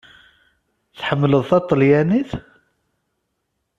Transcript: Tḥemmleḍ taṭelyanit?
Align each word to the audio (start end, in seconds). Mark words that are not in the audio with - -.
Tḥemmleḍ 0.97 1.41
taṭelyanit? 1.49 2.31